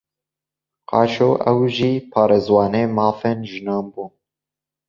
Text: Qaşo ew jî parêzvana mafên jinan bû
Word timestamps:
Qaşo 0.89 1.29
ew 1.49 1.59
jî 1.75 1.93
parêzvana 2.11 2.83
mafên 2.97 3.39
jinan 3.51 3.85
bû 3.93 4.05